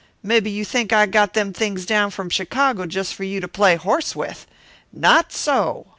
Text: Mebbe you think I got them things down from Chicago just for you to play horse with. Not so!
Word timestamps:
Mebbe 0.23 0.47
you 0.47 0.65
think 0.65 0.91
I 0.91 1.05
got 1.05 1.35
them 1.35 1.53
things 1.53 1.85
down 1.85 2.09
from 2.09 2.27
Chicago 2.31 2.87
just 2.87 3.13
for 3.13 3.23
you 3.23 3.39
to 3.39 3.47
play 3.47 3.75
horse 3.75 4.15
with. 4.15 4.47
Not 4.91 5.31
so! 5.31 5.85